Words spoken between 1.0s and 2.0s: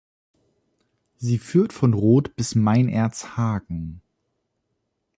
Sie führt von